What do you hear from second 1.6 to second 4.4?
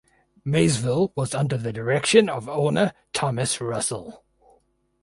direction of owner Thomas Russell.